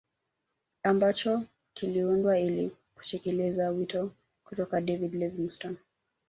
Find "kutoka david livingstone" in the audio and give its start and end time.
4.43-5.77